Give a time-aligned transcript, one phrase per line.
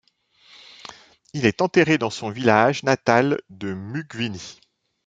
[1.33, 4.59] Il est enterré dans son village natal de Mucwini.